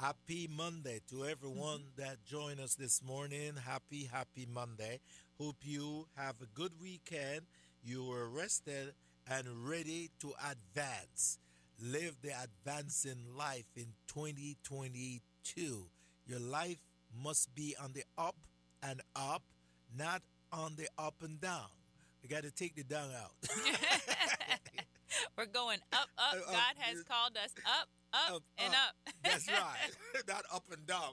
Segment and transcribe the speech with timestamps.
[0.00, 2.00] Happy Monday to everyone mm-hmm.
[2.00, 3.52] that joined us this morning.
[3.66, 4.98] Happy, happy Monday.
[5.38, 7.42] Hope you have a good weekend.
[7.84, 8.94] You were rested
[9.30, 11.38] and ready to advance.
[11.82, 15.20] Live the advancing life in 2022.
[16.26, 16.80] Your life
[17.22, 18.36] must be on the up
[18.82, 19.42] and up,
[19.94, 21.68] not on the up and down.
[22.22, 23.32] You got to take the down out.
[25.36, 26.36] We're going up, up.
[26.48, 28.94] Uh, God has called us up, up, up and up.
[29.06, 29.14] up.
[29.24, 29.90] That's right.
[30.28, 31.12] Not up and down.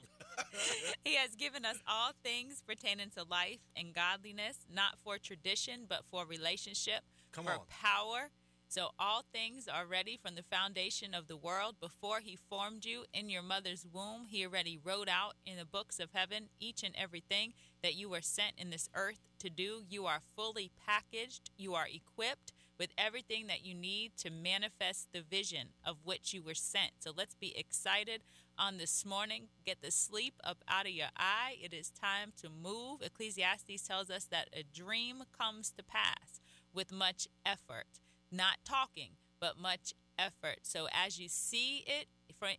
[1.03, 6.03] he has given us all things pertaining to life and godliness, not for tradition, but
[6.11, 7.59] for relationship, Come for on.
[7.69, 8.29] power.
[8.69, 11.75] So all things are ready from the foundation of the world.
[11.79, 16.01] Before he formed you in your mother's womb, he already wrote out in the books
[16.01, 19.83] of heaven each and everything that you were sent in this earth to do.
[19.89, 25.21] You are fully packaged, you are equipped with everything that you need to manifest the
[25.21, 26.91] vision of which you were sent.
[26.99, 28.21] So let's be excited
[28.57, 29.47] on this morning.
[29.65, 31.55] Get the sleep up out of your eye.
[31.61, 33.01] It is time to move.
[33.01, 36.39] Ecclesiastes tells us that a dream comes to pass
[36.73, 37.99] with much effort,
[38.31, 40.59] not talking, but much effort.
[40.63, 42.07] So as you see it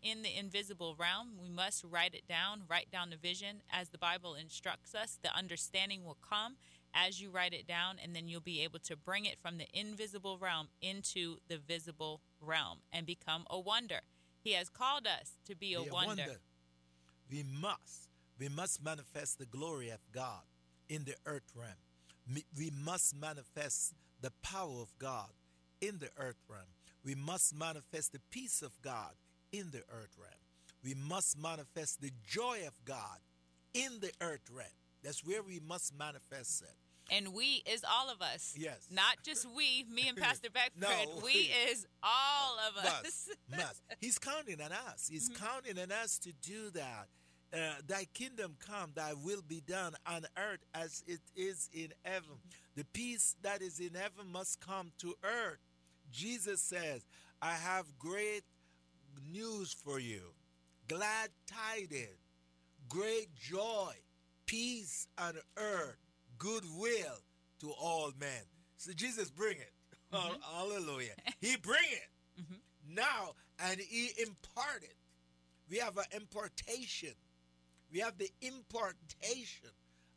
[0.02, 3.98] in the invisible realm, we must write it down, write down the vision as the
[3.98, 5.18] Bible instructs us.
[5.22, 6.56] The understanding will come
[6.94, 9.66] as you write it down, and then you'll be able to bring it from the
[9.72, 14.00] invisible realm into the visible realm and become a wonder.
[14.42, 16.22] He has called us to be a, be a wonder.
[16.22, 16.40] wonder.
[17.30, 20.42] We must, we must manifest the glory of God
[20.88, 22.42] in the earth realm.
[22.56, 25.30] We must manifest the power of God
[25.80, 26.66] in the earth realm.
[27.04, 29.12] We must manifest the peace of God
[29.52, 30.32] in the earth realm.
[30.84, 33.18] We must manifest the joy of God
[33.74, 34.68] in the earth realm.
[35.02, 36.74] That's where we must manifest it.
[37.10, 38.54] And we is all of us.
[38.56, 38.86] Yes.
[38.90, 40.82] Not just we, me and Pastor Beckford.
[40.82, 41.20] no.
[41.24, 43.02] We is all of us.
[43.02, 43.82] Must, must.
[44.00, 45.08] He's counting on us.
[45.10, 45.44] He's mm-hmm.
[45.44, 47.08] counting on us to do that.
[47.50, 52.36] Uh, thy kingdom come, thy will be done on earth as it is in heaven.
[52.76, 55.58] The peace that is in heaven must come to earth.
[56.12, 57.06] Jesus says,
[57.40, 58.44] I have great
[59.32, 60.34] news for you.
[60.88, 62.18] Glad tidings,
[62.90, 63.94] great joy
[64.48, 65.98] peace on earth,
[66.38, 67.22] goodwill
[67.60, 68.42] to all men.
[68.76, 69.72] So Jesus bring it.
[70.10, 70.40] Mm-hmm.
[70.56, 71.12] Hallelujah.
[71.38, 72.94] He bring it mm-hmm.
[72.94, 74.94] now and he impart it.
[75.70, 77.12] We have an importation.
[77.92, 79.68] We have the importation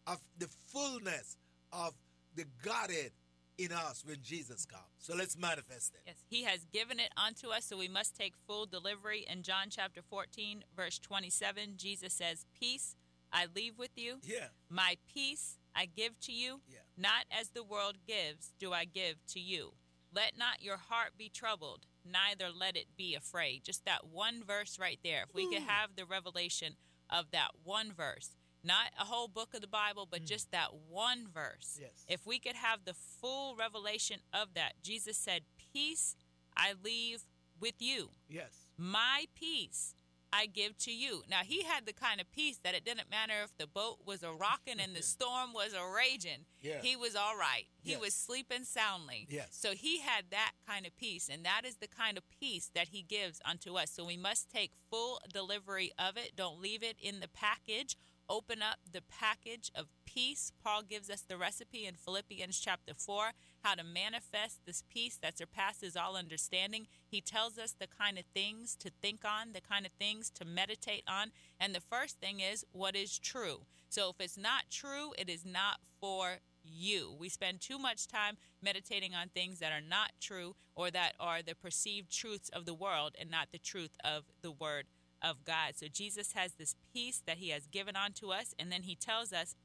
[0.08, 1.36] of the fullness
[1.74, 1.92] of
[2.36, 3.12] the Godhead
[3.58, 4.84] in us when Jesus comes.
[4.98, 6.02] So let's manifest it.
[6.08, 9.26] Yes, he has given it unto us, so we must take full delivery.
[9.30, 12.96] In John chapter 14, verse 27, Jesus says, Peace
[13.34, 14.18] I leave with you.
[14.24, 14.48] Yeah.
[14.70, 16.62] My peace I give to you.
[16.68, 16.80] Yeah.
[16.98, 19.74] Not as the world gives, do I give to you.
[20.14, 23.64] Let not your heart be troubled, neither let it be afraid.
[23.64, 25.24] Just that one verse right there.
[25.28, 25.52] If we Ooh.
[25.52, 26.76] could have the revelation
[27.10, 30.28] of that one verse, not a whole book of the Bible, but mm.
[30.28, 31.80] just that one verse.
[31.80, 32.06] Yes.
[32.08, 35.42] If we could have the full revelation of that, Jesus said,
[35.74, 36.16] Peace
[36.56, 37.24] I leave
[37.60, 38.10] with you.
[38.28, 38.68] Yes.
[38.78, 39.96] My peace
[40.34, 41.24] I give to you.
[41.30, 44.24] Now he had the kind of peace that it didn't matter if the boat was
[44.24, 46.46] a rocking and the storm was a raging.
[46.62, 46.82] Yeah.
[46.82, 47.66] He was all right.
[47.82, 48.02] He yes.
[48.02, 49.28] was sleeping soundly.
[49.30, 49.50] Yes.
[49.52, 52.90] So he had that kind of peace, and that is the kind of peace that
[52.90, 53.92] he gives unto us.
[53.92, 56.34] So we must take full delivery of it.
[56.36, 57.98] Don't leave it in the package
[58.32, 60.54] open up the package of peace.
[60.64, 63.32] Paul gives us the recipe in Philippians chapter 4
[63.64, 66.88] how to manifest this peace that surpasses all understanding.
[67.08, 70.46] He tells us the kind of things to think on, the kind of things to
[70.46, 71.32] meditate on.
[71.60, 73.62] And the first thing is what is true.
[73.90, 77.16] So if it's not true, it is not for you.
[77.20, 81.42] We spend too much time meditating on things that are not true or that are
[81.42, 84.86] the perceived truths of the world and not the truth of the word
[85.22, 85.74] of God.
[85.76, 89.32] So Jesus has this peace that he has given unto us, and then he tells
[89.32, 89.56] us,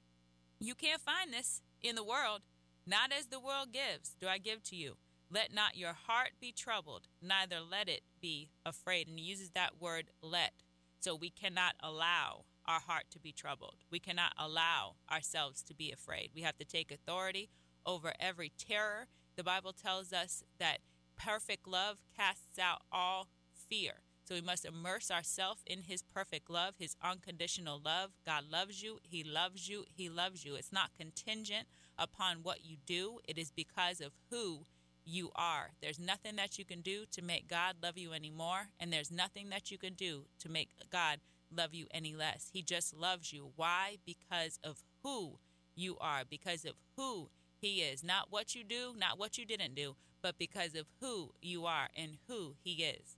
[0.59, 2.43] You can't find this in the world,
[2.87, 4.97] not as the world gives, do I give to you.
[5.31, 9.09] Let not your heart be troubled, neither let it be afraid.
[9.09, 10.53] And he uses that word let.
[11.01, 13.85] So we cannot allow our heart to be troubled.
[13.91, 16.31] We cannot allow ourselves to be afraid.
[16.35, 17.51] We have to take authority
[17.85, 19.09] over every terror.
[19.37, 20.79] The Bible tells us that
[21.17, 23.29] perfect love casts out all
[23.69, 24.03] fear.
[24.25, 28.11] So we must immerse ourselves in His perfect love, His unconditional love.
[28.25, 28.99] God loves you.
[29.03, 29.85] He loves you.
[29.95, 30.57] He loves you.
[30.57, 34.67] It's not contingent upon what you do, it is because of who
[35.05, 35.71] you are.
[35.81, 39.51] There's nothing that you can do to make God love you anymore, and there's nothing
[39.51, 41.21] that you can do to make God
[41.55, 42.51] love you any less.
[42.53, 43.53] He just loves you.
[43.57, 43.99] Why?
[44.05, 45.39] Because of who
[45.75, 47.29] you are, because of who
[47.61, 48.03] He is.
[48.03, 51.89] Not what you do, not what you didn't do, but because of who you are
[51.97, 53.17] and who He is.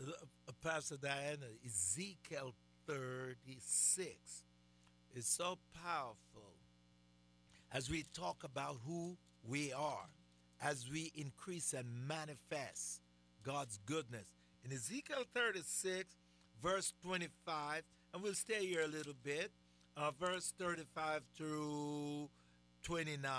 [0.00, 0.12] Uh,
[0.62, 2.54] Pastor Diana, Ezekiel
[2.86, 4.42] 36
[5.14, 6.54] is so powerful
[7.72, 9.16] as we talk about who
[9.48, 10.08] we are,
[10.62, 13.00] as we increase and manifest
[13.42, 14.32] God's goodness.
[14.64, 16.16] In Ezekiel 36,
[16.62, 17.82] verse 25,
[18.12, 19.50] and we'll stay here a little bit,
[19.96, 22.28] uh, verse 35 through
[22.82, 23.30] 29.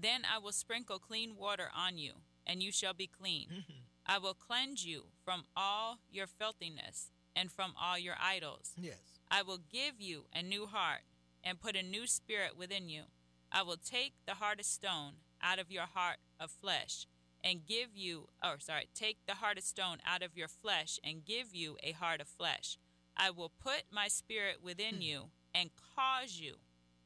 [0.00, 2.12] Then I will sprinkle clean water on you,
[2.46, 3.64] and you shall be clean.
[4.06, 8.72] I will cleanse you from all your filthiness and from all your idols.
[8.76, 8.96] Yes.
[9.30, 11.02] I will give you a new heart
[11.44, 13.04] and put a new spirit within you.
[13.50, 17.06] I will take the heart of stone out of your heart of flesh
[17.44, 21.24] and give you, or sorry, take the heart of stone out of your flesh and
[21.24, 22.78] give you a heart of flesh.
[23.16, 25.02] I will put my spirit within Hmm.
[25.02, 26.60] you and cause you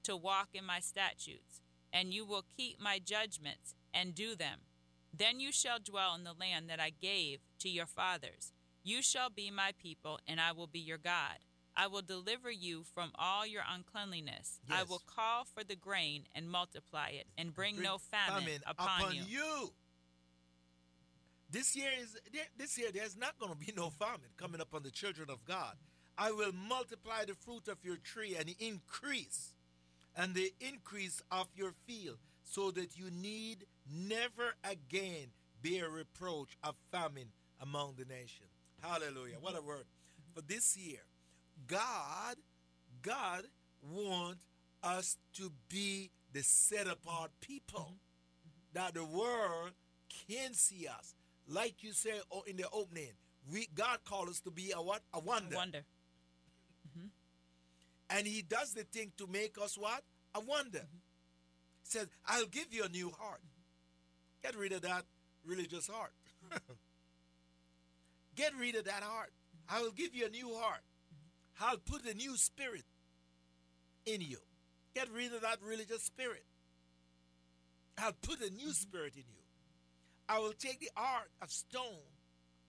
[0.05, 1.61] to walk in my statutes,
[1.93, 4.61] and you will keep my judgments and do them.
[5.13, 8.53] Then you shall dwell in the land that I gave to your fathers.
[8.85, 11.39] You shall be my people, and I will be your God.
[11.77, 14.61] I will deliver you from all your uncleanliness.
[14.71, 19.73] I will call for the grain and multiply it, and bring, no famine, upon, you.
[21.51, 22.17] This year is
[22.57, 22.89] this year.
[22.93, 25.77] There's not going to be no famine coming upon the children of God.
[26.19, 29.53] I will multiply the fruit of your tree and increase,
[30.17, 35.29] and the increase of your field, so that you need never again
[35.63, 37.29] bear reproach of famine
[37.61, 38.47] among the nation.
[38.81, 39.37] Hallelujah!
[39.41, 39.85] What a word
[40.35, 41.01] for this year.
[41.67, 42.37] God,
[43.03, 43.45] God
[43.83, 44.39] want
[44.83, 47.95] us to be the set apart people
[48.73, 49.73] that the world
[50.29, 51.15] can see us.
[51.49, 53.13] Like you said oh, in the opening,
[53.51, 55.03] we God called us to be a what?
[55.15, 55.57] A wonder.
[55.57, 55.85] Wonder.
[56.89, 57.07] Mm-hmm.
[58.11, 60.03] And he does the thing to make us what?
[60.35, 60.79] A wonder.
[60.81, 60.99] Mm-hmm.
[61.85, 63.41] Says, I'll give you a new heart.
[64.43, 65.05] Get rid of that
[65.45, 66.13] religious heart.
[68.37, 69.31] Get rid of that heart.
[69.69, 70.81] I will give you a new heart.
[71.61, 72.85] I'll put a new spirit
[74.05, 74.39] in you.
[74.95, 76.45] Get rid of that religious spirit.
[77.99, 78.71] I'll put a new mm-hmm.
[78.71, 79.43] spirit in you.
[80.29, 81.83] I will take the heart of stone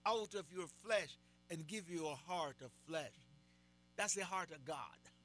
[0.06, 1.18] out of your flesh
[1.50, 3.12] and give you a heart of flesh.
[3.96, 4.76] That's the heart of God.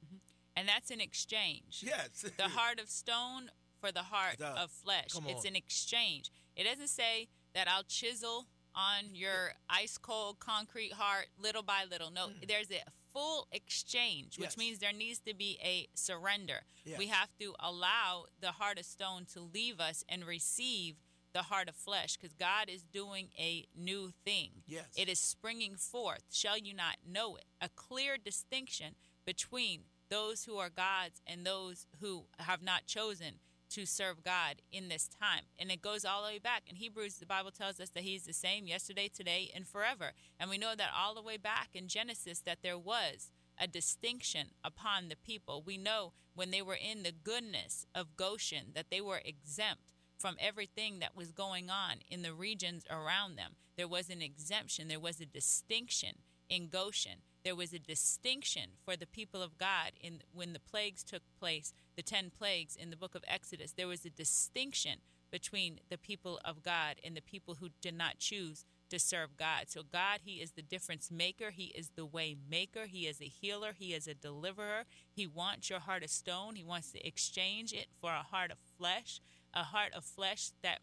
[0.04, 0.16] Mm-hmm.
[0.56, 1.82] And that's an exchange.
[1.82, 2.24] Yes.
[2.36, 3.50] the heart of stone
[3.80, 5.08] for the heart of flesh.
[5.26, 6.30] It's an exchange.
[6.56, 12.10] It doesn't say that I'll chisel on your ice cold concrete heart little by little.
[12.10, 12.48] No, mm.
[12.48, 12.82] there's a
[13.14, 14.50] full exchange, which.
[14.50, 14.58] Yes.
[14.58, 16.60] means there needs to be a surrender.
[16.84, 16.98] Yes.
[16.98, 20.96] We have to allow the heart of stone to leave us and receive
[21.32, 24.50] the heart of flesh because God is doing a new thing.
[24.66, 24.86] Yes.
[24.96, 26.24] It is springing forth.
[26.30, 27.44] Shall you not know it?
[27.60, 28.94] A clear distinction
[29.24, 33.40] between those who are God's and those who have not chosen
[33.74, 35.42] to serve God in this time.
[35.58, 36.62] And it goes all the way back.
[36.68, 40.12] In Hebrews, the Bible tells us that He's the same yesterday, today, and forever.
[40.38, 44.48] And we know that all the way back in Genesis that there was a distinction
[44.62, 45.62] upon the people.
[45.64, 49.82] We know when they were in the goodness of Goshen that they were exempt
[50.18, 53.56] from everything that was going on in the regions around them.
[53.76, 57.22] There was an exemption, there was a distinction in Goshen.
[57.44, 61.74] There was a distinction for the people of God in when the plagues took place,
[61.94, 63.72] the 10 plagues in the book of Exodus.
[63.72, 68.18] There was a distinction between the people of God and the people who did not
[68.18, 69.64] choose to serve God.
[69.66, 73.24] So God, he is the difference maker, he is the way maker, he is a
[73.24, 74.84] healer, he is a deliverer.
[75.12, 78.58] He wants your heart of stone, he wants to exchange it for a heart of
[78.78, 79.20] flesh,
[79.52, 80.78] a heart of flesh that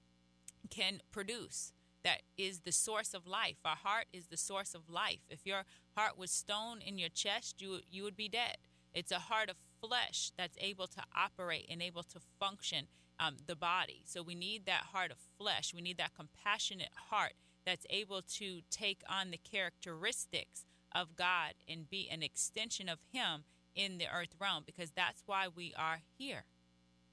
[0.70, 1.72] can produce
[2.04, 3.58] that is the source of life.
[3.64, 5.20] Our heart is the source of life.
[5.30, 5.64] If your
[5.96, 8.58] heart was stone in your chest you you would be dead.
[8.94, 12.88] It's a heart of flesh that's able to operate and able to function
[13.20, 14.02] um, the body.
[14.06, 15.74] So we need that heart of flesh.
[15.74, 17.34] We need that compassionate heart
[17.66, 23.46] that's able to take on the characteristics of god and be an extension of him
[23.76, 26.44] in the earth realm because that's why we are here.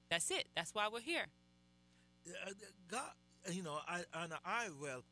[0.09, 0.47] That's it.
[0.55, 1.27] That's why we're here.
[2.27, 2.51] Uh,
[2.87, 3.11] God,
[3.51, 5.03] you know, I and I will,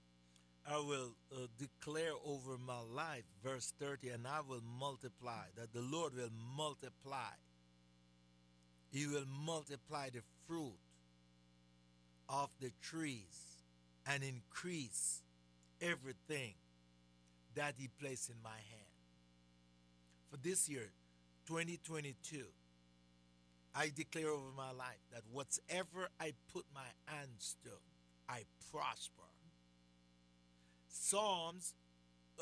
[0.70, 5.46] I will uh, declare over my life, verse thirty, and I will multiply.
[5.56, 7.34] That the Lord will multiply.
[8.92, 10.80] He will multiply the fruit
[12.30, 13.64] of the trees
[14.06, 15.22] and increase
[15.82, 16.54] everything
[17.56, 18.88] that He placed in my hand.
[20.30, 20.90] For this year,
[21.48, 22.44] 2022,
[23.76, 27.70] I declare over my life that whatever I put my hands to,
[28.30, 29.24] I prosper.
[30.88, 31.74] Psalms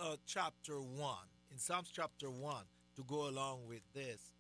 [0.01, 1.15] uh, chapter 1.
[1.51, 2.63] In Psalms chapter 1,
[2.95, 4.33] to go along with this,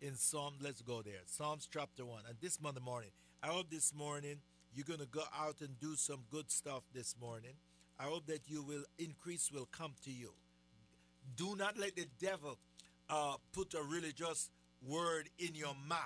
[0.00, 1.20] in Psalm, let's go there.
[1.26, 2.22] Psalms chapter 1.
[2.28, 3.10] And this Monday morning,
[3.42, 4.36] I hope this morning
[4.74, 7.52] you're going to go out and do some good stuff this morning.
[7.98, 10.32] I hope that you will increase will come to you.
[11.36, 12.58] Do not let the devil
[13.08, 14.50] uh, put a religious
[14.86, 16.00] word in your mouth.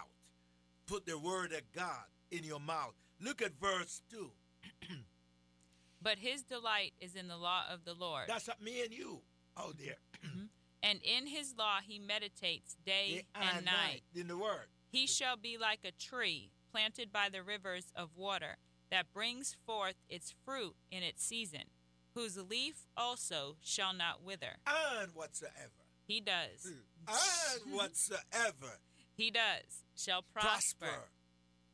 [0.86, 2.94] Put the word of God in your mouth.
[3.20, 4.30] Look at verse 2.
[6.02, 8.24] but his delight is in the law of the Lord.
[8.28, 9.20] That's me and you
[9.58, 9.96] out there.
[10.20, 10.44] Mm-hmm.
[10.82, 13.72] and in his law he meditates day and, and night.
[13.72, 14.02] night.
[14.14, 14.66] In the word.
[14.90, 18.58] He shall be like a tree planted by the rivers of water
[18.90, 21.64] that brings forth its fruit in its season,
[22.14, 24.58] whose leaf also shall not wither.
[24.66, 25.86] And whatsoever.
[26.06, 26.66] He does.
[27.08, 28.78] And whatsoever.
[29.14, 29.84] he does.
[29.96, 30.86] Shall prosper.
[30.86, 31.08] prosper.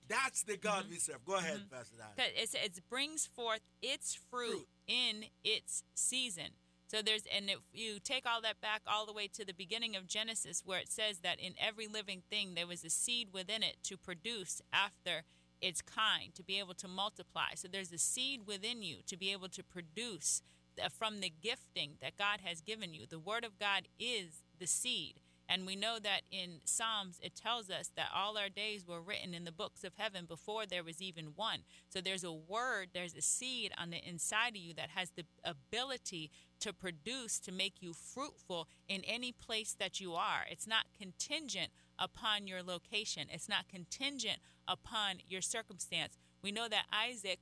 [0.09, 0.93] That's the God mm-hmm.
[0.93, 1.25] we serve.
[1.25, 1.75] Go ahead, mm-hmm.
[1.77, 6.51] Pastor It, it brings forth its fruit, fruit in its season.
[6.89, 9.97] So there's, and if you take all that back all the way to the beginning
[9.97, 13.65] of Genesis, where it says that in every living thing there was a seed within
[13.65, 15.25] it to produce after
[15.61, 17.55] its kind, to be able to multiply.
[17.57, 20.43] So there's a seed within you to be able to produce
[20.93, 23.07] from the gifting that God has given you.
[23.09, 25.21] The Word of God is the seed.
[25.49, 29.33] And we know that in Psalms, it tells us that all our days were written
[29.33, 31.61] in the books of heaven before there was even one.
[31.89, 35.25] So there's a word, there's a seed on the inside of you that has the
[35.45, 40.45] ability to produce, to make you fruitful in any place that you are.
[40.51, 46.19] It's not contingent upon your location, it's not contingent upon your circumstance.
[46.43, 47.41] We know that Isaac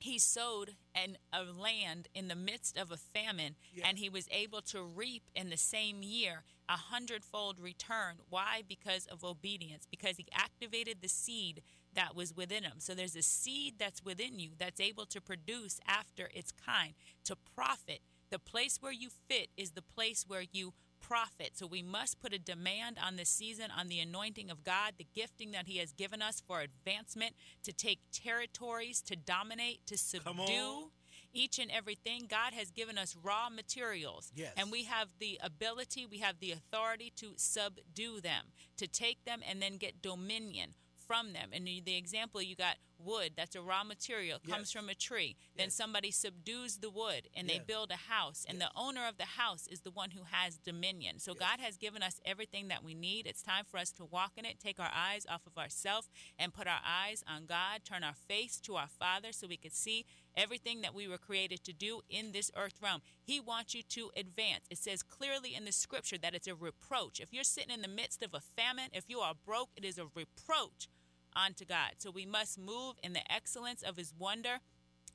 [0.00, 4.62] he sowed in a land in the midst of a famine and he was able
[4.62, 8.16] to reap in the same year a hundredfold return.
[8.28, 8.62] Why?
[8.66, 11.62] Because of obedience because he activated the seed
[11.94, 12.74] that was within him.
[12.78, 16.94] So there's a seed that's within you that's able to produce after its kind
[17.24, 18.00] to profit.
[18.30, 21.52] The place where you fit is the place where you profit.
[21.54, 25.06] So we must put a demand on this season on the anointing of God, the
[25.14, 30.90] gifting that He has given us for advancement, to take territories, to dominate, to subdue
[31.32, 32.26] each and everything.
[32.28, 34.32] God has given us raw materials.
[34.34, 34.52] Yes.
[34.56, 39.40] And we have the ability, we have the authority to subdue them, to take them
[39.48, 40.74] and then get dominion
[41.08, 41.50] from them.
[41.52, 44.72] And the example you got wood, that's a raw material, comes yes.
[44.72, 45.36] from a tree.
[45.38, 45.56] Yes.
[45.56, 48.44] Then somebody subdues the wood and they build a house.
[48.46, 51.18] And the owner of the house is the one who has dominion.
[51.18, 53.26] So God has given us everything that we need.
[53.26, 56.08] It's time for us to walk in it, take our eyes off of ourselves
[56.38, 59.70] and put our eyes on God, turn our face to our Father so we can
[59.70, 60.04] see
[60.38, 63.02] everything that we were created to do in this earth realm.
[63.22, 64.64] He wants you to advance.
[64.70, 67.20] It says clearly in the scripture that it's a reproach.
[67.20, 69.98] If you're sitting in the midst of a famine, if you are broke, it is
[69.98, 70.88] a reproach
[71.34, 71.92] unto God.
[71.98, 74.60] So we must move in the excellence of his wonder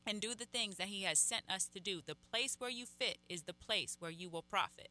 [0.05, 2.01] and do the things that he has sent us to do.
[2.05, 4.89] The place where you fit is the place where you will profit.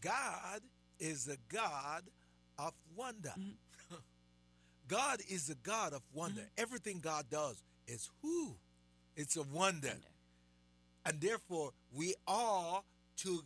[0.00, 0.62] God
[0.98, 2.04] is a God
[2.58, 3.32] of wonder.
[3.38, 3.94] Mm-hmm.
[4.88, 6.40] God is a God of wonder.
[6.40, 6.62] Mm-hmm.
[6.62, 7.62] Everything God does
[7.92, 8.56] is who?
[9.16, 9.88] It's a wonder.
[9.88, 9.96] wonder.
[11.04, 12.82] And therefore, we are
[13.18, 13.42] to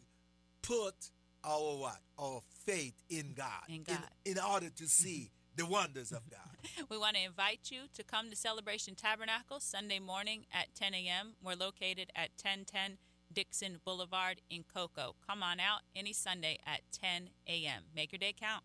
[0.62, 1.10] put
[1.44, 2.00] our what?
[2.18, 3.62] Our faith in God.
[3.68, 3.98] In, God.
[4.24, 6.86] in, in order to see the wonders of God.
[6.90, 11.34] we want to invite you to come to Celebration Tabernacle Sunday morning at 10 a.m.
[11.42, 12.98] We're located at 1010
[13.32, 15.14] Dixon Boulevard in Cocoa.
[15.26, 17.84] Come on out any Sunday at 10 a.m.
[17.94, 18.64] Make your day count.